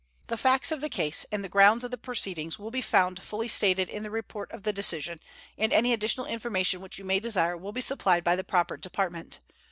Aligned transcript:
The 0.29 0.35
facts 0.35 0.71
of 0.71 0.81
the 0.81 0.89
case 0.89 1.27
and 1.31 1.43
the 1.43 1.47
grounds 1.47 1.83
of 1.83 1.91
the 1.91 1.95
proceedings 1.99 2.57
will 2.57 2.71
be 2.71 2.81
found 2.81 3.21
fully 3.21 3.47
stated 3.47 3.87
in 3.87 4.01
the 4.01 4.09
report 4.09 4.51
of 4.51 4.63
the 4.63 4.73
decision, 4.73 5.19
and 5.59 5.71
any 5.71 5.93
additional 5.93 6.25
information 6.25 6.81
which 6.81 6.97
you 6.97 7.03
may 7.03 7.19
desire 7.19 7.55
will 7.55 7.71
be 7.71 7.81
supplied 7.81 8.23
by 8.23 8.35
the 8.35 8.43
proper 8.43 8.77
Department. 8.77 9.37